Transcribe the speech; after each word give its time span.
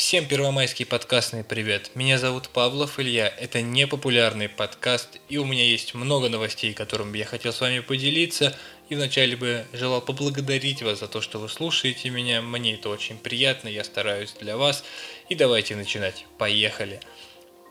Всем 0.00 0.24
первомайский 0.24 0.86
подкастный 0.86 1.44
привет. 1.44 1.90
Меня 1.94 2.16
зовут 2.16 2.48
Павлов 2.48 2.98
Илья. 2.98 3.28
Это 3.28 3.60
непопулярный 3.60 4.48
подкаст, 4.48 5.18
и 5.28 5.36
у 5.36 5.44
меня 5.44 5.62
есть 5.62 5.92
много 5.92 6.30
новостей, 6.30 6.72
которыми 6.72 7.18
я 7.18 7.26
хотел 7.26 7.52
с 7.52 7.60
вами 7.60 7.80
поделиться. 7.80 8.56
И 8.88 8.94
вначале 8.94 9.36
бы 9.36 9.66
желал 9.74 10.00
поблагодарить 10.00 10.80
вас 10.80 11.00
за 11.00 11.06
то, 11.06 11.20
что 11.20 11.38
вы 11.38 11.50
слушаете 11.50 12.08
меня. 12.08 12.40
Мне 12.40 12.76
это 12.76 12.88
очень 12.88 13.18
приятно, 13.18 13.68
я 13.68 13.84
стараюсь 13.84 14.32
для 14.40 14.56
вас. 14.56 14.84
И 15.28 15.34
давайте 15.34 15.76
начинать. 15.76 16.24
Поехали. 16.38 16.98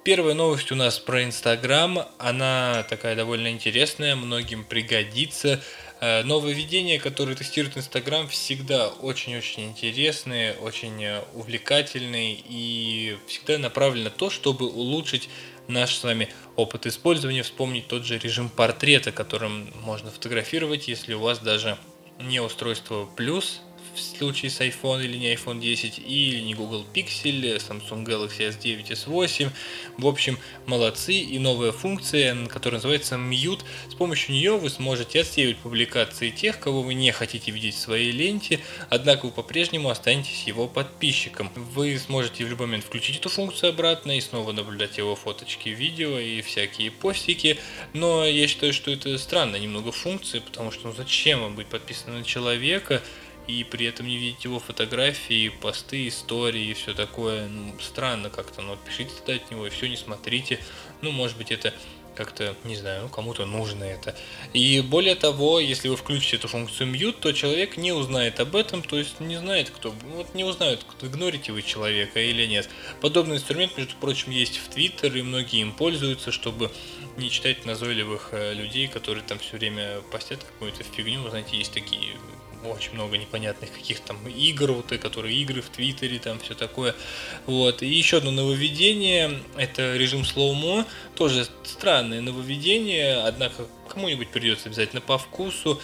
Первая 0.05 0.36
новость 0.36 0.71
у 0.71 0.75
нас 0.75 1.00
про 1.00 1.23
Инстаграм. 1.23 2.07
Она 2.20 2.86
такая 2.89 3.16
довольно 3.16 3.50
интересная, 3.50 4.16
многим 4.16 4.66
пригодится. 4.66 5.61
Э, 6.02 6.23
нововведения, 6.23 6.97
которые 6.97 7.36
тестирует 7.36 7.77
Инстаграм, 7.77 8.27
всегда 8.29 8.88
очень-очень 8.88 9.65
интересные, 9.65 10.54
очень 10.54 11.04
э, 11.04 11.23
увлекательные 11.33 12.37
и 12.47 13.18
всегда 13.28 13.57
направлены 13.57 14.06
на 14.06 14.09
то, 14.09 14.29
чтобы 14.29 14.68
улучшить 14.68 15.29
наш 15.68 15.97
с 15.97 16.04
вами 16.04 16.29
опыт 16.56 16.86
использования, 16.86 17.43
вспомнить 17.43 17.87
тот 17.87 18.06
же 18.06 18.18
режим 18.18 18.47
портрета, 18.47 19.11
которым 19.11 19.73
можно 19.83 20.09
фотографировать, 20.09 20.87
если 20.87 21.14
у 21.14 21.20
вас 21.20 21.39
даже 21.39 21.78
не 22.18 22.39
устройство 22.39 23.06
плюс, 23.18 23.61
в 23.99 24.17
случае 24.17 24.51
с 24.51 24.59
iPhone 24.61 25.03
или 25.03 25.17
не 25.17 25.33
iPhone 25.33 25.59
10, 25.59 25.99
или 25.99 26.39
не 26.41 26.53
Google 26.53 26.85
Pixel, 26.93 27.57
Samsung 27.57 28.05
Galaxy 28.05 28.49
S9, 28.49 28.87
S8. 28.89 29.49
В 29.97 30.07
общем, 30.07 30.37
молодцы. 30.65 31.13
И 31.13 31.39
новая 31.39 31.71
функция, 31.71 32.45
которая 32.47 32.80
называется 32.80 33.16
Mute. 33.16 33.61
С 33.89 33.95
помощью 33.95 34.33
нее 34.33 34.58
вы 34.58 34.69
сможете 34.69 35.22
отсеивать 35.22 35.58
публикации 35.58 36.30
тех, 36.30 36.59
кого 36.59 36.81
вы 36.81 36.94
не 36.94 37.11
хотите 37.11 37.52
видеть 37.52 37.75
в 37.75 37.80
своей 37.80 38.11
ленте, 38.11 38.59
однако 38.89 39.25
вы 39.25 39.31
по-прежнему 39.31 39.89
останетесь 39.89 40.44
его 40.44 40.67
подписчиком. 40.67 41.52
Вы 41.55 41.97
сможете 41.97 42.45
в 42.45 42.50
любой 42.50 42.67
момент 42.67 42.86
включить 42.86 43.17
эту 43.17 43.30
функцию 43.30 43.72
обратно 43.72 44.17
и 44.17 44.22
снова 44.22 44.52
наблюдать 44.52 44.97
его 44.97 45.16
фоточки, 45.16 45.69
видео 45.69 46.19
и 46.19 46.41
всякие 46.41 46.91
постики. 46.91 47.58
Но 47.94 48.25
я 48.25 48.47
считаю, 48.47 48.73
что 48.73 48.91
это 48.91 49.17
странно 49.17 49.56
немного 49.58 49.91
функции, 49.91 50.39
потому 50.39 50.72
что 50.72 50.88
ну 50.88 50.94
зачем 50.95 51.41
вам 51.41 51.56
быть 51.56 51.67
подписанным 51.67 52.19
на 52.19 52.23
человека, 52.23 53.02
и 53.50 53.64
при 53.64 53.88
этом 53.88 54.05
не 54.05 54.17
видеть 54.17 54.44
его 54.44 54.59
фотографии, 54.59 55.50
посты, 55.50 56.08
истории 56.08 56.67
и 56.67 56.73
все 56.75 56.94
такое. 56.94 57.47
Ну, 57.47 57.73
странно 57.81 58.30
как-то, 58.30 58.61
но 58.61 58.75
пишите 58.75 59.11
тогда 59.17 59.33
от 59.44 59.50
него 59.50 59.66
и 59.66 59.72
все, 59.72 59.89
не 59.89 59.97
смотрите. 59.97 60.59
Ну, 61.02 61.11
может 61.11 61.36
быть, 61.36 61.52
это 61.52 61.73
как-то, 62.14 62.56
не 62.64 62.75
знаю, 62.75 63.03
ну, 63.03 63.09
кому-то 63.09 63.45
нужно 63.45 63.86
это. 63.86 64.16
И 64.53 64.81
более 64.81 65.16
того, 65.16 65.59
если 65.59 65.88
вы 65.88 65.95
включите 65.95 66.36
эту 66.36 66.47
функцию 66.47 66.94
mute, 66.94 67.17
то 67.19 67.31
человек 67.31 67.78
не 67.78 67.91
узнает 67.91 68.39
об 68.39 68.56
этом, 68.56 68.83
то 68.83 68.97
есть 68.97 69.19
не 69.19 69.38
знает, 69.38 69.72
кто, 69.72 69.95
вот 70.16 70.36
не 70.36 70.44
узнают, 70.44 70.86
кто, 70.88 71.08
игнорите 71.08 71.52
вы 71.52 71.63
человека 71.63 72.19
или 72.19 72.45
нет. 72.45 72.69
Подобный 73.02 73.38
инструмент, 73.38 73.75
между 73.78 73.95
прочим, 73.95 74.31
есть 74.31 74.58
в 74.58 74.69
Twitter, 74.69 75.17
и 75.17 75.23
многие 75.23 75.61
им 75.61 75.72
пользуются, 75.72 76.31
чтобы 76.31 76.72
не 77.17 77.31
читать 77.31 77.66
назойливых 77.66 78.30
э, 78.31 78.53
людей, 78.53 78.88
которые 78.88 79.23
там 79.23 79.39
все 79.39 79.58
время 79.58 80.02
постят 80.11 80.44
какую-то 80.44 80.84
фигню. 80.84 81.22
Вы 81.23 81.30
знаете, 81.30 81.58
есть 81.58 81.73
такие 81.73 82.13
очень 82.66 82.94
много 82.94 83.18
непонятных 83.18 83.72
каких 83.72 84.00
там 84.02 84.18
игр, 84.28 84.72
вот, 84.72 84.88
которые 85.00 85.36
игры 85.38 85.62
в 85.62 85.70
Твиттере, 85.70 86.20
там 86.20 86.40
все 86.40 86.56
такое. 86.56 86.96
Вот. 87.46 87.82
И 87.82 87.88
еще 87.88 88.18
одно 88.18 88.32
нововведение, 88.32 89.40
это 89.58 89.96
режим 89.96 90.26
слоумо, 90.26 90.86
тоже 91.16 91.48
странное 91.64 92.22
нововведение, 92.22 93.18
однако 93.18 93.68
кому-нибудь 93.88 94.30
придется 94.30 94.70
обязательно 94.70 95.02
по 95.02 95.18
вкусу. 95.18 95.82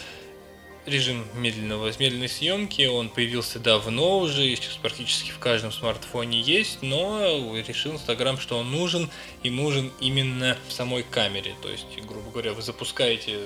Режим 0.86 1.26
медленного, 1.34 1.92
медленной 1.98 2.30
съемки, 2.30 2.86
он 2.86 3.10
появился 3.10 3.58
давно 3.58 4.20
уже, 4.20 4.56
сейчас 4.56 4.76
практически 4.76 5.32
в 5.32 5.40
каждом 5.40 5.72
смартфоне 5.72 6.40
есть, 6.42 6.84
но 6.84 7.58
решил 7.68 7.94
Инстаграм, 7.94 8.40
что 8.40 8.60
он 8.60 8.70
нужен 8.70 9.10
и 9.42 9.50
нужен 9.50 9.92
именно 10.00 10.56
в 10.68 10.72
самой 10.72 11.02
камере. 11.02 11.56
То 11.64 11.72
есть, 11.72 11.88
грубо 12.08 12.30
говоря, 12.30 12.54
вы 12.54 12.62
запускаете 12.62 13.40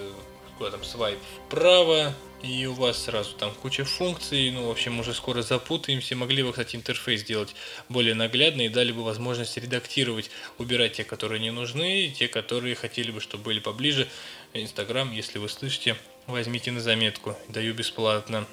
куда 0.59 0.71
там 0.71 0.83
свайп 0.83 1.17
вправо, 1.47 2.13
и 2.43 2.65
у 2.65 2.73
вас 2.73 3.03
сразу 3.03 3.33
там 3.35 3.53
куча 3.53 3.85
функций, 3.85 4.51
ну, 4.51 4.67
в 4.67 4.71
общем, 4.71 4.99
уже 4.99 5.13
скоро 5.13 5.41
запутаемся. 5.41 6.17
Могли 6.17 6.43
бы, 6.43 6.51
кстати, 6.51 6.75
интерфейс 6.75 7.21
сделать 7.21 7.55
более 7.87 8.13
наглядный 8.13 8.65
и 8.65 8.69
дали 8.69 8.91
бы 8.91 9.03
возможность 9.03 9.57
редактировать, 9.57 10.29
убирать 10.57 10.93
те, 10.93 11.05
которые 11.05 11.39
не 11.39 11.51
нужны, 11.51 12.05
и 12.05 12.11
те, 12.11 12.27
которые 12.27 12.75
хотели 12.75 13.09
бы, 13.09 13.21
чтобы 13.21 13.45
были 13.45 13.59
поближе. 13.59 14.07
Инстаграм, 14.53 15.11
если 15.13 15.39
вы 15.39 15.47
слышите, 15.47 15.95
возьмите 16.27 16.71
на 16.71 16.81
заметку, 16.81 17.37
даю 17.47 17.73
бесплатно. 17.73 18.45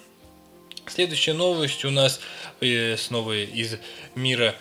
Следующая 0.86 1.32
новость 1.32 1.84
у 1.84 1.90
нас 1.90 2.20
э, 2.60 2.96
снова 2.96 3.36
из 3.36 3.78
мира 4.14 4.54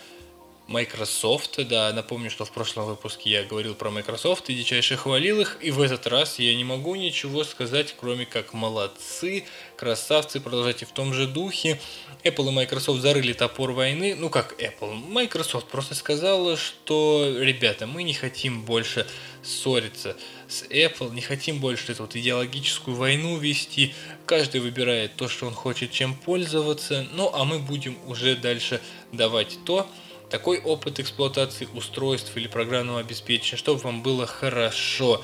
Microsoft, 0.68 1.60
да, 1.68 1.94
напомню, 1.94 2.32
что 2.32 2.44
в 2.44 2.52
прошлом 2.52 2.86
выпуске 2.86 3.30
я 3.30 3.44
говорил 3.44 3.76
про 3.76 3.92
Microsoft 3.92 4.50
и 4.50 4.56
дичайше 4.56 4.98
хвалил 4.98 5.42
их, 5.42 5.60
и 5.62 5.70
в 5.70 5.80
этот 5.80 6.08
раз 6.08 6.40
я 6.40 6.56
не 6.56 6.64
могу 6.64 6.96
ничего 6.96 7.44
сказать, 7.44 7.96
кроме 8.00 8.26
как 8.26 8.54
молодцы, 8.54 9.46
красавцы, 9.78 10.40
продолжайте 10.40 10.88
в 10.88 10.92
том 10.92 11.14
же 11.14 11.28
духе. 11.28 11.80
Apple 12.24 12.48
и 12.48 12.52
Microsoft 12.52 13.02
зарыли 13.02 13.34
топор 13.34 13.72
войны, 13.74 14.16
ну 14.18 14.32
как 14.32 14.60
Apple, 14.60 14.94
Microsoft 14.94 15.68
просто 15.68 15.94
сказала, 15.94 16.58
что, 16.58 17.36
ребята, 17.40 17.86
мы 17.86 18.02
не 18.02 18.16
хотим 18.16 18.64
больше 18.64 19.06
ссориться 19.44 20.18
с 20.48 20.64
Apple, 20.64 21.14
не 21.14 21.22
хотим 21.22 21.60
больше 21.60 21.92
эту 21.92 22.04
вот 22.04 22.16
идеологическую 22.16 22.98
войну 22.98 23.38
вести, 23.38 23.94
каждый 24.26 24.62
выбирает 24.62 25.16
то, 25.16 25.28
что 25.28 25.46
он 25.46 25.54
хочет, 25.54 25.92
чем 25.92 26.16
пользоваться, 26.16 27.06
ну 27.14 27.30
а 27.32 27.44
мы 27.44 27.60
будем 27.60 27.96
уже 28.08 28.36
дальше 28.36 28.82
давать 29.12 29.60
то, 29.66 29.88
такой 30.30 30.60
опыт 30.60 31.00
эксплуатации 31.00 31.68
устройств 31.74 32.36
или 32.36 32.48
программного 32.48 33.00
обеспечения, 33.00 33.58
чтобы 33.58 33.80
вам 33.82 34.02
было 34.02 34.26
хорошо. 34.26 35.22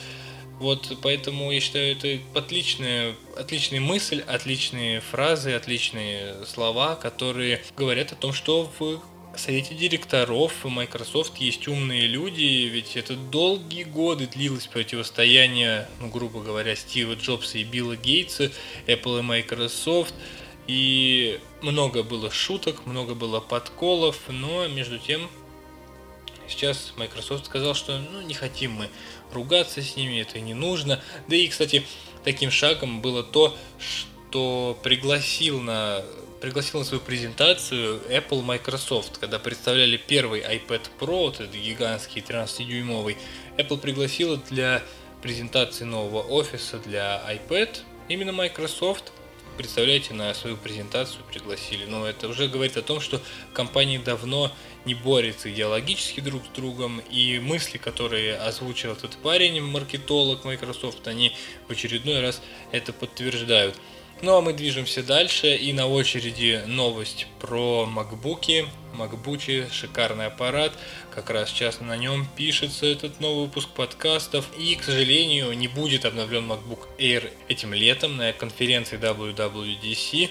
Вот 0.59 0.95
поэтому 1.01 1.51
я 1.51 1.59
считаю, 1.59 1.95
это 1.97 2.19
отличная, 2.35 3.15
отличная 3.35 3.79
мысль, 3.79 4.23
отличные 4.27 5.01
фразы, 5.01 5.53
отличные 5.53 6.45
слова, 6.45 6.95
которые 6.95 7.63
говорят 7.75 8.11
о 8.11 8.15
том, 8.15 8.31
что 8.31 8.71
в 8.79 9.01
совете 9.35 9.73
директоров 9.73 10.63
Microsoft 10.63 11.37
есть 11.37 11.67
умные 11.67 12.05
люди, 12.05 12.69
ведь 12.71 12.95
это 12.95 13.15
долгие 13.15 13.85
годы 13.85 14.27
длилось 14.27 14.67
противостояние, 14.67 15.87
ну, 15.99 16.09
грубо 16.09 16.41
говоря, 16.41 16.75
Стива 16.75 17.13
Джобса 17.13 17.57
и 17.57 17.63
Билла 17.63 17.95
Гейтса, 17.95 18.51
Apple 18.85 19.19
и 19.19 19.23
Microsoft– 19.23 20.13
и 20.67 21.39
много 21.61 22.03
было 22.03 22.31
шуток, 22.31 22.85
много 22.85 23.15
было 23.15 23.39
подколов, 23.39 24.17
но 24.27 24.67
между 24.67 24.99
тем 24.99 25.29
сейчас 26.47 26.93
Microsoft 26.97 27.45
сказал, 27.45 27.73
что 27.73 27.97
ну, 27.97 28.21
не 28.21 28.33
хотим 28.33 28.71
мы 28.71 28.89
ругаться 29.31 29.81
с 29.81 29.95
ними, 29.95 30.21
это 30.21 30.39
не 30.39 30.53
нужно. 30.53 31.01
Да 31.27 31.35
и, 31.35 31.47
кстати, 31.47 31.85
таким 32.23 32.51
шагом 32.51 33.01
было 33.01 33.23
то, 33.23 33.55
что 33.79 34.77
пригласил 34.83 35.59
на 35.61 36.03
пригласил 36.41 36.79
на 36.79 36.85
свою 36.85 37.01
презентацию 37.03 38.01
Apple 38.09 38.41
Microsoft, 38.41 39.19
когда 39.19 39.37
представляли 39.37 39.97
первый 39.97 40.41
iPad 40.41 40.81
Pro, 40.99 41.25
вот 41.25 41.35
этот 41.35 41.53
гигантский 41.53 42.23
13-дюймовый, 42.27 43.15
Apple 43.57 43.77
пригласила 43.77 44.37
для 44.49 44.81
презентации 45.21 45.83
нового 45.83 46.23
офиса 46.23 46.79
для 46.79 47.21
iPad 47.29 47.77
именно 48.07 48.31
Microsoft– 48.31 49.11
представляете, 49.57 50.13
на 50.13 50.33
свою 50.33 50.57
презентацию 50.57 51.23
пригласили. 51.31 51.85
Но 51.85 52.07
это 52.07 52.27
уже 52.27 52.47
говорит 52.47 52.77
о 52.77 52.81
том, 52.81 52.99
что 52.99 53.21
компании 53.53 53.97
давно 53.97 54.51
не 54.85 54.93
борются 54.93 55.51
идеологически 55.51 56.19
друг 56.21 56.43
с 56.45 56.55
другом, 56.55 56.99
и 56.99 57.39
мысли, 57.39 57.77
которые 57.77 58.35
озвучил 58.37 58.91
этот 58.93 59.15
парень, 59.17 59.61
маркетолог 59.61 60.43
Microsoft, 60.43 61.07
они 61.07 61.35
в 61.67 61.71
очередной 61.71 62.21
раз 62.21 62.41
это 62.71 62.93
подтверждают. 62.93 63.75
Ну 64.23 64.37
а 64.37 64.41
мы 64.41 64.53
движемся 64.53 65.01
дальше, 65.01 65.55
и 65.55 65.73
на 65.73 65.87
очереди 65.87 66.61
новость 66.67 67.25
про 67.39 67.87
макбуки. 67.87 68.67
Макбучи, 68.93 69.67
шикарный 69.71 70.27
аппарат, 70.27 70.73
как 71.09 71.31
раз 71.31 71.49
сейчас 71.49 71.79
на 71.79 71.97
нем 71.97 72.27
пишется 72.35 72.85
этот 72.85 73.19
новый 73.19 73.45
выпуск 73.45 73.69
подкастов. 73.69 74.45
И, 74.59 74.75
к 74.75 74.83
сожалению, 74.83 75.51
не 75.53 75.67
будет 75.67 76.05
обновлен 76.05 76.51
MacBook 76.51 76.87
Air 76.99 77.31
этим 77.47 77.73
летом 77.73 78.17
на 78.17 78.31
конференции 78.31 78.99
WWDC. 78.99 80.29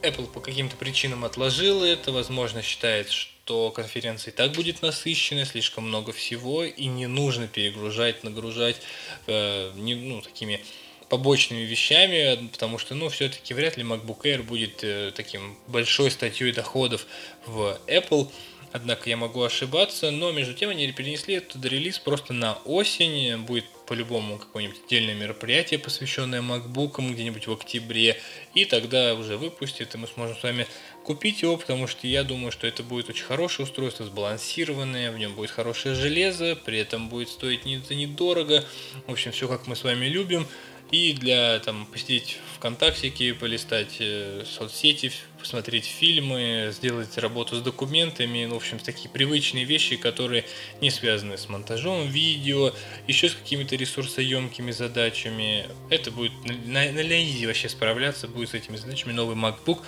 Apple 0.00 0.28
по 0.28 0.40
каким-то 0.40 0.76
причинам 0.76 1.26
отложила 1.26 1.84
это, 1.84 2.12
возможно, 2.12 2.62
считает, 2.62 3.10
что 3.10 3.70
конференция 3.72 4.32
и 4.32 4.34
так 4.34 4.52
будет 4.52 4.80
насыщена, 4.80 5.44
слишком 5.44 5.88
много 5.88 6.12
всего, 6.12 6.64
и 6.64 6.86
не 6.86 7.06
нужно 7.06 7.46
перегружать, 7.46 8.24
нагружать 8.24 8.80
э, 9.26 9.72
не, 9.74 9.96
ну, 9.96 10.22
такими 10.22 10.64
побочными 11.08 11.62
вещами, 11.62 12.48
потому 12.52 12.78
что, 12.78 12.94
ну, 12.94 13.08
все-таки 13.08 13.54
вряд 13.54 13.76
ли 13.76 13.84
MacBook 13.84 14.22
Air 14.22 14.42
будет 14.42 14.82
э, 14.82 15.12
таким 15.14 15.56
большой 15.66 16.10
статьей 16.10 16.52
доходов 16.52 17.06
в 17.46 17.78
Apple. 17.86 18.30
Однако 18.70 19.08
я 19.08 19.16
могу 19.16 19.42
ошибаться, 19.42 20.10
но 20.10 20.30
между 20.30 20.52
тем 20.52 20.68
они 20.68 20.92
перенесли 20.92 21.36
этот 21.36 21.64
релиз 21.64 21.98
просто 21.98 22.34
на 22.34 22.54
осень, 22.66 23.38
будет 23.38 23.64
по-любому 23.86 24.36
какое-нибудь 24.36 24.80
отдельное 24.84 25.14
мероприятие, 25.14 25.78
посвященное 25.78 26.42
MacBook 26.42 27.00
где-нибудь 27.12 27.46
в 27.46 27.52
октябре, 27.52 28.20
и 28.54 28.66
тогда 28.66 29.14
уже 29.14 29.38
выпустит, 29.38 29.94
и 29.94 29.98
мы 29.98 30.06
сможем 30.06 30.36
с 30.36 30.42
вами 30.42 30.66
купить 31.02 31.40
его, 31.40 31.56
потому 31.56 31.86
что 31.86 32.06
я 32.06 32.22
думаю, 32.22 32.52
что 32.52 32.66
это 32.66 32.82
будет 32.82 33.08
очень 33.08 33.24
хорошее 33.24 33.66
устройство, 33.66 34.04
сбалансированное, 34.04 35.10
в 35.10 35.18
нем 35.18 35.34
будет 35.34 35.50
хорошее 35.50 35.94
железо, 35.94 36.54
при 36.54 36.78
этом 36.78 37.08
будет 37.08 37.30
стоить 37.30 37.64
не, 37.64 37.80
недорого, 37.94 38.66
в 39.06 39.12
общем, 39.12 39.32
все 39.32 39.48
как 39.48 39.66
мы 39.66 39.74
с 39.74 39.84
вами 39.84 40.04
любим, 40.04 40.46
и 40.90 41.12
для 41.12 41.58
там 41.60 41.86
посидеть 41.86 42.38
ВКонтактике, 42.56 43.34
полистать 43.34 43.96
э, 44.00 44.44
соцсети, 44.46 45.12
посмотреть 45.38 45.84
фильмы, 45.84 46.70
сделать 46.72 47.16
работу 47.18 47.56
с 47.56 47.60
документами, 47.60 48.46
ну, 48.46 48.54
в 48.54 48.56
общем, 48.56 48.78
такие 48.78 49.10
привычные 49.10 49.64
вещи, 49.64 49.96
которые 49.96 50.44
не 50.80 50.90
связаны 50.90 51.36
с 51.36 51.48
монтажом 51.48 52.08
видео, 52.08 52.72
еще 53.06 53.28
с 53.28 53.34
какими-то 53.34 53.76
ресурсоемкими 53.76 54.70
задачами. 54.70 55.66
Это 55.90 56.10
будет 56.10 56.32
на, 56.66 56.90
на, 56.90 57.24
изи 57.24 57.46
вообще 57.46 57.68
справляться 57.68 58.26
будет 58.26 58.50
с 58.50 58.54
этими 58.54 58.76
задачами 58.76 59.12
новый 59.12 59.36
MacBook. 59.36 59.84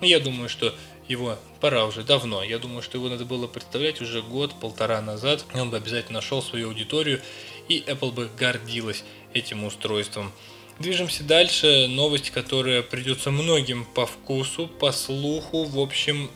Я 0.00 0.20
думаю, 0.20 0.48
что 0.48 0.74
его 1.08 1.38
пора 1.60 1.84
уже 1.84 2.02
давно. 2.02 2.42
Я 2.42 2.58
думаю, 2.58 2.82
что 2.82 2.98
его 2.98 3.08
надо 3.08 3.24
было 3.24 3.46
представлять 3.46 4.00
уже 4.00 4.22
год-полтора 4.22 5.00
назад. 5.02 5.44
Он 5.54 5.70
бы 5.70 5.76
обязательно 5.76 6.18
нашел 6.18 6.42
свою 6.42 6.68
аудиторию, 6.68 7.20
и 7.68 7.80
Apple 7.86 8.12
бы 8.12 8.30
гордилась 8.38 9.04
этим 9.32 9.64
устройством. 9.64 10.32
Движемся 10.78 11.22
дальше. 11.22 11.86
Новость, 11.88 12.30
которая 12.30 12.82
придется 12.82 13.30
многим 13.30 13.84
по 13.84 14.06
вкусу, 14.06 14.66
по 14.66 14.92
слуху. 14.92 15.64
В 15.64 15.78
общем, 15.78 16.30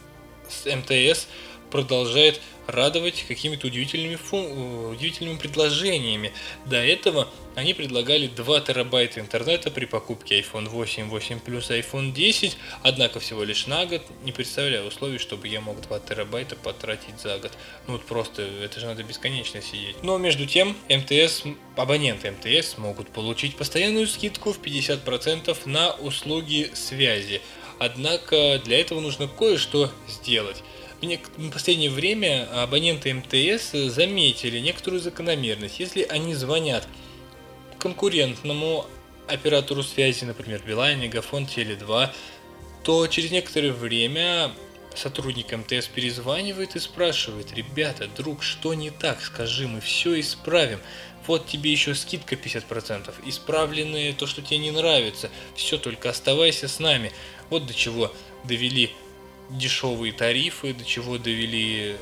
с 0.48 0.64
МТС 0.64 1.26
продолжает 1.70 2.40
радовать 2.68 3.24
какими-то 3.26 3.66
удивительными, 3.66 4.16
фу... 4.16 4.90
удивительными 4.90 5.38
предложениями. 5.38 6.32
До 6.66 6.76
этого 6.76 7.28
они 7.54 7.72
предлагали 7.72 8.26
2 8.26 8.60
терабайта 8.60 9.20
интернета 9.20 9.70
при 9.70 9.86
покупке 9.86 10.40
iPhone 10.40 10.68
8, 10.68 11.08
8 11.08 11.40
Plus, 11.44 11.70
iPhone 11.70 12.12
10, 12.12 12.56
однако 12.82 13.20
всего 13.20 13.42
лишь 13.42 13.66
на 13.66 13.86
год. 13.86 14.02
Не 14.22 14.32
представляю 14.32 14.86
условий, 14.86 15.18
чтобы 15.18 15.48
я 15.48 15.62
мог 15.62 15.80
2 15.80 15.98
терабайта 16.00 16.56
потратить 16.56 17.18
за 17.20 17.38
год. 17.38 17.52
Ну 17.86 17.94
вот 17.94 18.04
просто, 18.04 18.42
это 18.42 18.78
же 18.80 18.86
надо 18.86 19.02
бесконечно 19.02 19.62
сидеть. 19.62 19.96
Но 20.02 20.18
между 20.18 20.44
тем, 20.44 20.76
МТС, 20.90 21.44
абоненты 21.74 22.30
МТС 22.30 22.76
могут 22.76 23.08
получить 23.08 23.56
постоянную 23.56 24.06
скидку 24.06 24.52
в 24.52 24.60
50% 24.60 25.56
на 25.64 25.92
услуги 25.92 26.70
связи. 26.74 27.40
Однако 27.78 28.60
для 28.64 28.80
этого 28.80 29.00
нужно 29.00 29.26
кое-что 29.26 29.90
сделать. 30.06 30.62
В 31.00 31.50
последнее 31.50 31.90
время 31.90 32.48
абоненты 32.60 33.14
МТС 33.14 33.70
заметили 33.94 34.58
некоторую 34.58 35.00
закономерность. 35.00 35.78
Если 35.78 36.02
они 36.02 36.34
звонят 36.34 36.88
конкурентному 37.78 38.84
оператору 39.28 39.84
связи, 39.84 40.24
например, 40.24 40.60
Билайн, 40.66 40.98
Мегафон, 40.98 41.44
Теле2, 41.44 42.10
то 42.82 43.06
через 43.06 43.30
некоторое 43.30 43.70
время 43.70 44.50
сотрудник 44.96 45.52
МТС 45.52 45.86
перезванивает 45.86 46.74
и 46.74 46.80
спрашивает, 46.80 47.52
ребята, 47.52 48.08
друг, 48.16 48.42
что 48.42 48.74
не 48.74 48.90
так, 48.90 49.20
скажи, 49.20 49.68
мы 49.68 49.80
все 49.80 50.18
исправим. 50.18 50.80
Вот 51.28 51.46
тебе 51.46 51.70
еще 51.70 51.94
скидка 51.94 52.34
50%, 52.34 53.14
исправленные 53.26 54.14
то, 54.14 54.26
что 54.26 54.42
тебе 54.42 54.58
не 54.58 54.72
нравится, 54.72 55.30
все, 55.54 55.78
только 55.78 56.10
оставайся 56.10 56.66
с 56.66 56.80
нами. 56.80 57.12
Вот 57.50 57.66
до 57.66 57.74
чего 57.74 58.12
довели 58.44 58.90
дешевые 59.50 60.12
тарифы, 60.12 60.72
до 60.72 60.84
чего 60.84 61.18
довели 61.18 61.96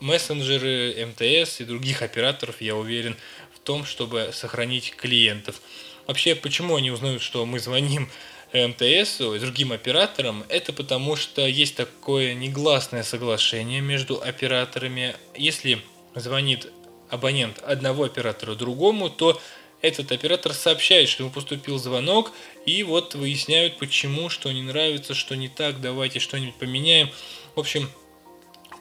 мессенджеры, 0.00 1.06
МТС 1.06 1.60
и 1.60 1.64
других 1.64 2.02
операторов, 2.02 2.60
я 2.60 2.76
уверен, 2.76 3.16
в 3.54 3.58
том, 3.58 3.84
чтобы 3.84 4.30
сохранить 4.32 4.94
клиентов. 4.96 5.60
Вообще, 6.06 6.34
почему 6.34 6.76
они 6.76 6.90
узнают, 6.90 7.22
что 7.22 7.44
мы 7.46 7.60
звоним 7.60 8.08
МТС 8.52 9.20
и 9.20 9.38
другим 9.38 9.72
операторам, 9.72 10.44
это 10.48 10.72
потому 10.72 11.14
что 11.16 11.46
есть 11.46 11.76
такое 11.76 12.34
негласное 12.34 13.02
соглашение 13.02 13.80
между 13.80 14.20
операторами. 14.20 15.14
Если 15.36 15.82
звонит 16.14 16.72
абонент 17.10 17.58
одного 17.58 18.04
оператора 18.04 18.54
другому, 18.54 19.08
то 19.10 19.40
этот 19.82 20.12
оператор 20.12 20.52
сообщает, 20.52 21.08
что 21.08 21.22
ему 21.22 21.32
поступил 21.32 21.78
звонок, 21.78 22.32
и 22.66 22.82
вот 22.82 23.14
выясняют, 23.14 23.78
почему, 23.78 24.28
что 24.28 24.52
не 24.52 24.62
нравится, 24.62 25.14
что 25.14 25.36
не 25.36 25.48
так, 25.48 25.80
давайте 25.80 26.18
что-нибудь 26.18 26.56
поменяем. 26.56 27.10
В 27.54 27.60
общем, 27.60 27.90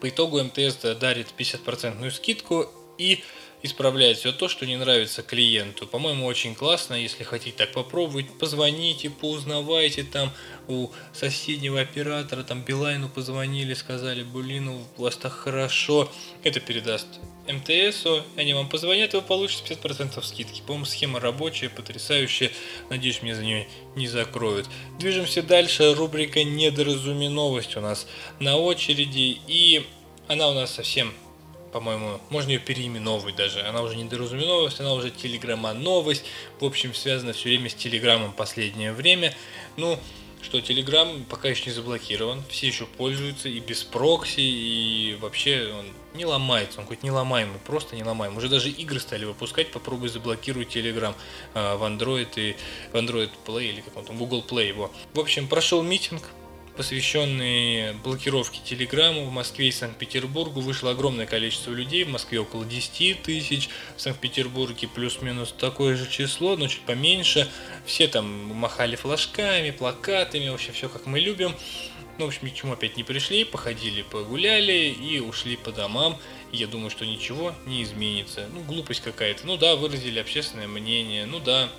по 0.01 0.09
итогу 0.09 0.43
МТС 0.43 0.77
дарит 0.99 1.27
50% 1.37 2.11
скидку 2.11 2.69
и 2.99 3.23
исправляет 3.61 4.17
все 4.17 4.31
то, 4.31 4.47
что 4.47 4.65
не 4.65 4.77
нравится 4.77 5.21
клиенту. 5.21 5.85
По-моему, 5.87 6.25
очень 6.25 6.55
классно, 6.55 6.93
если 6.93 7.23
хотите 7.23 7.57
так 7.57 7.71
попробовать, 7.71 8.27
позвоните, 8.37 9.09
поузнавайте 9.09 10.03
там 10.03 10.31
у 10.67 10.89
соседнего 11.13 11.81
оператора, 11.81 12.43
там 12.43 12.61
Билайну 12.61 13.09
позвонили, 13.09 13.73
сказали, 13.73 14.23
блин, 14.23 14.69
у 14.69 15.01
вас 15.01 15.17
так 15.17 15.33
хорошо. 15.33 16.09
Это 16.43 16.59
передаст 16.59 17.07
МТСу, 17.47 18.23
они 18.37 18.53
вам 18.53 18.69
позвонят, 18.69 19.13
и 19.13 19.17
вы 19.17 19.23
получите 19.23 19.73
50% 19.73 20.23
скидки. 20.23 20.61
По-моему, 20.61 20.85
схема 20.85 21.19
рабочая, 21.19 21.69
потрясающая. 21.69 22.51
Надеюсь, 22.89 23.21
мне 23.21 23.35
за 23.35 23.43
нее 23.43 23.67
не 23.95 24.07
закроют. 24.07 24.67
Движемся 24.99 25.41
дальше. 25.41 25.93
Рубрика 25.95 26.43
«Недоразуменовость» 26.43 27.75
у 27.75 27.81
нас 27.81 28.07
на 28.39 28.57
очереди. 28.57 29.39
И 29.47 29.85
она 30.27 30.49
у 30.49 30.53
нас 30.53 30.75
совсем 30.75 31.11
по-моему, 31.71 32.19
можно 32.29 32.49
ее 32.49 32.59
переименовывать 32.59 33.35
даже. 33.35 33.61
Она 33.61 33.81
уже 33.81 33.95
не 33.95 34.03
недоразуменовость, 34.03 34.79
она 34.79 34.93
уже 34.93 35.11
телеграмма 35.11 35.73
новость. 35.73 36.25
В 36.59 36.65
общем, 36.65 36.93
связана 36.93 37.33
все 37.33 37.49
время 37.49 37.69
с 37.69 37.73
телеграммом 37.73 38.33
последнее 38.33 38.93
время. 38.93 39.35
Ну, 39.77 39.99
что 40.41 40.59
Telegram 40.59 41.23
пока 41.25 41.49
еще 41.49 41.65
не 41.65 41.71
заблокирован, 41.71 42.43
все 42.49 42.67
еще 42.67 42.85
пользуются 42.85 43.49
и 43.49 43.59
без 43.59 43.83
прокси, 43.83 44.39
и 44.39 45.17
вообще 45.19 45.73
он 45.77 45.85
не 46.17 46.25
ломается, 46.25 46.79
он 46.79 46.87
хоть 46.87 47.03
не 47.03 47.11
ломаемый, 47.11 47.59
просто 47.65 47.95
не 47.95 48.03
ломаемый. 48.03 48.37
Уже 48.37 48.49
даже 48.49 48.69
игры 48.69 48.99
стали 48.99 49.25
выпускать, 49.25 49.71
попробуй 49.71 50.09
заблокируй 50.09 50.63
Telegram 50.63 51.13
э, 51.53 51.75
в 51.75 51.83
Android 51.83 52.29
и 52.35 52.55
в 52.91 52.95
Android 52.95 53.29
Play 53.45 53.69
или 53.69 53.81
как 53.81 53.97
он 53.97 54.05
там, 54.05 54.17
Google 54.17 54.43
Play 54.47 54.69
его. 54.69 54.91
В 55.13 55.19
общем, 55.19 55.47
прошел 55.47 55.83
митинг, 55.83 56.23
посвященный 56.79 57.91
блокировке 57.91 58.61
Телеграма 58.63 59.23
в 59.23 59.31
Москве 59.33 59.67
и 59.67 59.71
Санкт-Петербургу. 59.71 60.61
Вышло 60.61 60.91
огромное 60.91 61.25
количество 61.25 61.73
людей, 61.73 62.05
в 62.05 62.09
Москве 62.09 62.39
около 62.39 62.63
10 62.63 63.21
тысяч, 63.21 63.67
в 63.97 64.01
Санкт-Петербурге 64.01 64.87
плюс-минус 64.87 65.53
такое 65.59 65.97
же 65.97 66.09
число, 66.09 66.55
но 66.55 66.69
чуть 66.69 66.83
поменьше. 66.83 67.49
Все 67.85 68.07
там 68.07 68.25
махали 68.55 68.95
флажками, 68.95 69.71
плакатами, 69.71 70.47
вообще 70.47 70.71
все 70.71 70.87
как 70.87 71.05
мы 71.05 71.19
любим. 71.19 71.53
Ну, 72.17 72.23
в 72.23 72.27
общем, 72.29 72.47
ни 72.47 72.51
к 72.51 72.55
чему 72.55 72.71
опять 72.71 72.95
не 72.95 73.03
пришли, 73.03 73.43
походили, 73.43 74.01
погуляли 74.03 74.95
и 75.01 75.19
ушли 75.19 75.57
по 75.57 75.73
домам. 75.73 76.17
Я 76.53 76.67
думаю, 76.67 76.91
что 76.91 77.05
ничего 77.05 77.53
не 77.65 77.83
изменится. 77.83 78.47
Ну, 78.53 78.61
глупость 78.61 79.01
какая-то. 79.01 79.45
Ну 79.45 79.57
да, 79.57 79.75
выразили 79.75 80.17
общественное 80.17 80.69
мнение. 80.69 81.25
Ну 81.25 81.41
да, 81.41 81.69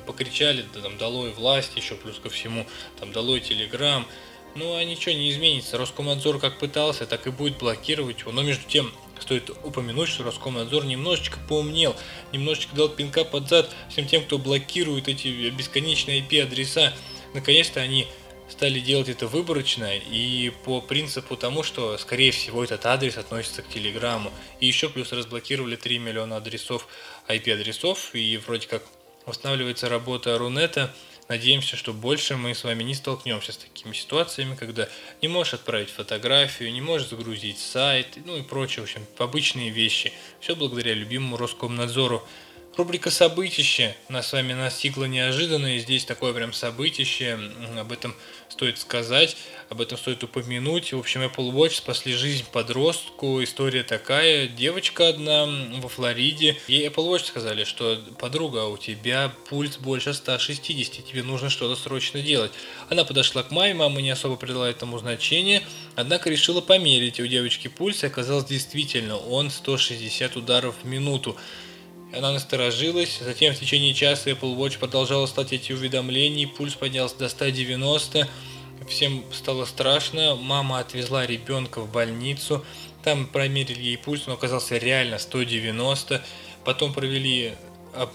покричали, 0.00 0.64
да, 0.74 0.80
там, 0.80 0.98
долой 0.98 1.30
власть, 1.32 1.72
еще 1.76 1.94
плюс 1.94 2.18
ко 2.18 2.30
всему, 2.30 2.66
там, 2.98 3.12
долой 3.12 3.40
телеграм. 3.40 4.06
Ну, 4.54 4.74
а 4.74 4.84
ничего 4.84 5.14
не 5.14 5.30
изменится. 5.30 5.78
Роскомнадзор 5.78 6.40
как 6.40 6.58
пытался, 6.58 7.06
так 7.06 7.26
и 7.26 7.30
будет 7.30 7.58
блокировать 7.58 8.20
его. 8.20 8.32
Но 8.32 8.42
между 8.42 8.68
тем, 8.68 8.92
стоит 9.20 9.50
упомянуть, 9.62 10.08
что 10.08 10.24
Роскомнадзор 10.24 10.84
немножечко 10.86 11.38
поумнел, 11.48 11.94
немножечко 12.32 12.74
дал 12.74 12.88
пинка 12.88 13.24
под 13.24 13.48
зад 13.48 13.70
всем 13.88 14.06
тем, 14.06 14.24
кто 14.24 14.38
блокирует 14.38 15.08
эти 15.08 15.50
бесконечные 15.50 16.20
IP-адреса. 16.20 16.92
Наконец-то 17.34 17.80
они 17.80 18.08
стали 18.48 18.80
делать 18.80 19.08
это 19.08 19.26
выборочно 19.26 19.96
и 19.96 20.50
по 20.64 20.80
принципу 20.80 21.36
тому, 21.36 21.62
что, 21.62 21.96
скорее 21.98 22.32
всего, 22.32 22.64
этот 22.64 22.84
адрес 22.86 23.16
относится 23.16 23.62
к 23.62 23.68
Телеграму. 23.68 24.32
И 24.58 24.66
еще 24.66 24.88
плюс 24.88 25.12
разблокировали 25.12 25.76
3 25.76 25.98
миллиона 25.98 26.36
адресов, 26.36 26.88
IP-адресов, 27.28 28.14
и 28.14 28.36
вроде 28.38 28.66
как 28.66 28.82
восстанавливается 29.30 29.88
работа 29.88 30.36
Рунета. 30.36 30.94
Надеемся, 31.28 31.76
что 31.76 31.92
больше 31.92 32.36
мы 32.36 32.54
с 32.54 32.64
вами 32.64 32.82
не 32.82 32.94
столкнемся 32.94 33.52
с 33.52 33.56
такими 33.56 33.92
ситуациями, 33.92 34.56
когда 34.56 34.88
не 35.22 35.28
можешь 35.28 35.54
отправить 35.54 35.90
фотографию, 35.90 36.72
не 36.72 36.80
можешь 36.80 37.08
загрузить 37.08 37.58
сайт, 37.58 38.18
ну 38.24 38.36
и 38.36 38.42
прочее, 38.42 38.80
в 38.80 38.84
общем, 38.84 39.06
обычные 39.18 39.70
вещи. 39.70 40.12
Все 40.40 40.56
благодаря 40.56 40.94
любимому 40.94 41.36
Роскомнадзору. 41.36 42.26
Рубрика 42.76 43.10
«Событище» 43.10 43.96
нас 44.08 44.28
с 44.28 44.32
вами 44.32 44.52
настигла 44.52 45.04
неожиданно, 45.04 45.74
и 45.74 45.80
здесь 45.80 46.04
такое 46.04 46.32
прям 46.32 46.52
событище, 46.52 47.36
об 47.76 47.90
этом 47.90 48.14
стоит 48.48 48.78
сказать, 48.78 49.36
об 49.68 49.80
этом 49.80 49.98
стоит 49.98 50.22
упомянуть. 50.22 50.92
В 50.92 50.98
общем, 50.98 51.22
Apple 51.22 51.52
Watch 51.52 51.74
спасли 51.74 52.12
жизнь 52.12 52.44
подростку, 52.52 53.42
история 53.42 53.82
такая, 53.82 54.46
девочка 54.46 55.08
одна 55.08 55.46
во 55.80 55.88
Флориде, 55.88 56.56
ей 56.68 56.86
Apple 56.86 57.10
Watch 57.10 57.26
сказали, 57.26 57.64
что 57.64 58.00
подруга, 58.20 58.64
у 58.66 58.78
тебя 58.78 59.32
пульс 59.48 59.76
больше 59.76 60.14
160, 60.14 61.04
тебе 61.04 61.24
нужно 61.24 61.50
что-то 61.50 61.74
срочно 61.74 62.22
делать. 62.22 62.52
Она 62.88 63.04
подошла 63.04 63.42
к 63.42 63.50
маме, 63.50 63.74
мама 63.74 64.00
не 64.00 64.10
особо 64.10 64.36
придала 64.36 64.70
этому 64.70 64.96
значения, 64.98 65.62
однако 65.96 66.30
решила 66.30 66.60
померить 66.60 67.18
у 67.18 67.26
девочки 67.26 67.66
пульс, 67.66 68.04
и 68.04 68.06
оказалось 68.06 68.44
действительно, 68.44 69.16
он 69.16 69.50
160 69.50 70.36
ударов 70.36 70.76
в 70.82 70.86
минуту. 70.86 71.36
Она 72.12 72.32
насторожилась, 72.32 73.20
затем 73.20 73.54
в 73.54 73.58
течение 73.60 73.94
часа 73.94 74.30
Apple 74.30 74.56
Watch 74.56 74.78
продолжала 74.78 75.26
слать 75.26 75.52
эти 75.52 75.72
уведомления, 75.72 76.48
пульс 76.48 76.74
поднялся 76.74 77.16
до 77.16 77.28
190, 77.28 78.28
всем 78.88 79.24
стало 79.32 79.64
страшно, 79.64 80.34
мама 80.34 80.80
отвезла 80.80 81.24
ребенка 81.24 81.80
в 81.80 81.92
больницу, 81.92 82.64
там 83.04 83.26
промерили 83.26 83.80
ей 83.80 83.98
пульс, 83.98 84.26
он 84.26 84.34
оказался 84.34 84.76
реально 84.76 85.18
190, 85.18 86.20
потом 86.64 86.92
провели 86.92 87.54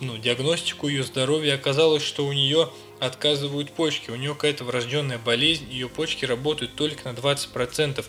ну, 0.01 0.17
диагностику 0.17 0.87
ее 0.87 1.03
здоровья, 1.03 1.55
оказалось, 1.55 2.03
что 2.03 2.25
у 2.25 2.33
нее 2.33 2.69
отказывают 2.99 3.71
почки. 3.71 4.09
У 4.09 4.15
нее 4.15 4.33
какая-то 4.33 4.63
врожденная 4.63 5.17
болезнь, 5.17 5.69
ее 5.69 5.89
почки 5.89 6.25
работают 6.25 6.75
только 6.75 7.11
на 7.11 7.15
20%. 7.15 8.05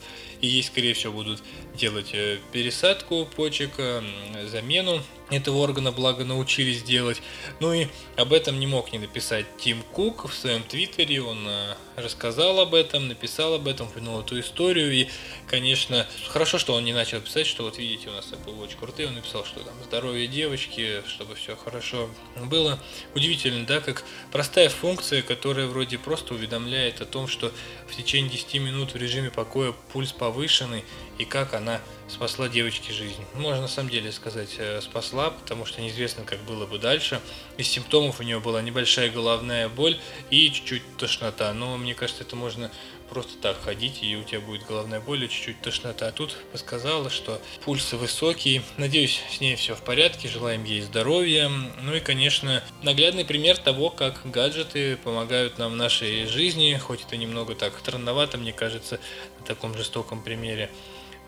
И 0.46 0.48
ей, 0.48 0.62
скорее 0.62 0.94
всего, 0.94 1.12
будут 1.12 1.42
делать 1.74 2.10
э, 2.12 2.38
пересадку 2.52 3.26
почек, 3.34 3.70
э, 3.78 4.00
замену 4.46 5.02
этого 5.30 5.58
органа, 5.58 5.90
благо 5.90 6.24
научились 6.24 6.84
делать. 6.84 7.20
Ну 7.58 7.72
и 7.72 7.88
об 8.16 8.32
этом 8.32 8.60
не 8.60 8.66
мог 8.66 8.92
не 8.92 8.98
написать 8.98 9.44
Тим 9.58 9.82
Кук 9.92 10.28
в 10.28 10.34
своем 10.34 10.62
твиттере. 10.62 11.20
Он 11.20 11.46
э, 11.48 11.74
рассказал 11.96 12.60
об 12.60 12.74
этом, 12.74 13.08
написал 13.08 13.54
об 13.54 13.66
этом, 13.66 13.88
упомянул 13.88 14.20
эту 14.20 14.38
историю. 14.38 14.92
И, 14.92 15.08
конечно, 15.48 16.06
хорошо, 16.28 16.58
что 16.58 16.74
он 16.74 16.84
не 16.84 16.92
начал 16.92 17.20
писать, 17.20 17.46
что 17.46 17.64
вот 17.64 17.78
видите, 17.78 18.08
у 18.08 18.12
нас 18.12 18.26
Apple 18.30 18.56
Watch 18.56 18.78
крутые. 18.78 19.08
Он 19.08 19.14
написал, 19.14 19.44
что 19.44 19.60
там 19.60 19.74
здоровье 19.84 20.28
девочки, 20.28 21.02
чтобы 21.08 21.34
все 21.34 21.56
хорошо 21.56 22.08
было. 22.44 22.78
Удивительно, 23.16 23.66
да, 23.66 23.80
как 23.80 24.04
простая 24.30 24.68
функция, 24.68 25.22
которая 25.22 25.66
вроде 25.66 25.98
просто 25.98 26.34
уведомляет 26.34 27.00
о 27.00 27.04
том, 27.04 27.26
что 27.26 27.52
в 27.88 27.96
течение 27.96 28.30
10 28.30 28.54
минут 28.60 28.92
в 28.92 28.96
режиме 28.96 29.30
покоя 29.30 29.72
пульс 29.92 30.12
повышенный, 30.36 30.84
и 31.16 31.24
как 31.24 31.54
она 31.54 31.80
спасла 32.08 32.48
девочке 32.48 32.92
жизнь. 32.92 33.24
Можно 33.34 33.62
на 33.62 33.68
самом 33.68 33.88
деле 33.88 34.12
сказать 34.12 34.56
э, 34.58 34.82
спасла, 34.82 35.30
потому 35.30 35.64
что 35.64 35.80
неизвестно, 35.80 36.24
как 36.24 36.40
было 36.40 36.66
бы 36.66 36.78
дальше. 36.78 37.22
Из 37.56 37.66
симптомов 37.66 38.20
у 38.20 38.22
нее 38.22 38.38
была 38.38 38.60
небольшая 38.60 39.08
головная 39.10 39.70
боль 39.70 39.98
и 40.30 40.50
чуть-чуть 40.50 40.82
тошнота. 40.98 41.54
Но 41.54 41.78
мне 41.78 41.94
кажется, 41.94 42.22
это 42.22 42.36
можно 42.36 42.70
просто 43.08 43.36
так 43.40 43.60
ходить, 43.62 44.02
и 44.02 44.16
у 44.16 44.22
тебя 44.22 44.40
будет 44.40 44.66
головная 44.66 45.00
боль 45.00 45.24
и 45.24 45.28
чуть-чуть 45.28 45.60
тошнота. 45.60 46.08
А 46.08 46.12
тут 46.12 46.36
сказала, 46.54 47.10
что 47.10 47.40
пульс 47.64 47.92
высокий. 47.92 48.62
Надеюсь, 48.76 49.20
с 49.30 49.40
ней 49.40 49.56
все 49.56 49.74
в 49.74 49.82
порядке. 49.82 50.28
Желаем 50.28 50.64
ей 50.64 50.80
здоровья. 50.80 51.48
Ну 51.48 51.94
и, 51.94 52.00
конечно, 52.00 52.62
наглядный 52.82 53.24
пример 53.24 53.56
того, 53.58 53.90
как 53.90 54.20
гаджеты 54.30 54.96
помогают 54.96 55.58
нам 55.58 55.72
в 55.72 55.76
нашей 55.76 56.26
жизни. 56.26 56.78
Хоть 56.82 57.04
это 57.04 57.16
немного 57.16 57.54
так 57.54 57.78
странновато, 57.78 58.38
мне 58.38 58.52
кажется, 58.52 59.00
на 59.38 59.46
таком 59.46 59.76
жестоком 59.76 60.22
примере. 60.22 60.70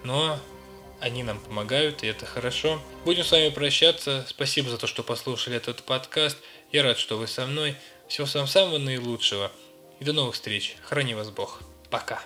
Но 0.05 0.39
они 1.01 1.23
нам 1.23 1.39
помогают, 1.39 2.03
и 2.03 2.07
это 2.07 2.27
хорошо. 2.27 2.83
Будем 3.05 3.25
с 3.25 3.31
вами 3.31 3.51
прощаться. 3.51 4.27
Спасибо 4.29 4.71
за 4.71 4.79
то, 4.79 4.87
что 4.87 5.03
послушали 5.03 5.57
этот 5.57 5.83
подкаст. 5.83 6.39
Я 6.73 6.83
рад, 6.83 6.99
что 6.99 7.17
вы 7.17 7.27
со 7.27 7.47
мной. 7.47 7.77
Всего 8.09 8.27
самого-самого 8.27 8.79
наилучшего. 8.79 9.53
И 10.01 10.05
до 10.05 10.13
новых 10.13 10.35
встреч. 10.35 10.77
Храни 10.83 11.15
вас 11.15 11.31
Бог. 11.31 11.61
Пока. 11.91 12.21